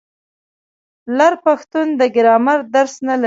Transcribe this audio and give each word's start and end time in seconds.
لر 1.17 1.33
پښتون 1.45 1.87
د 1.99 2.01
ګرامر 2.15 2.59
درس 2.75 2.93
نه 3.07 3.13
لري. 3.15 3.19